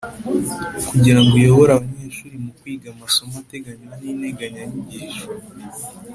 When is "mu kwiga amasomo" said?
2.43-3.35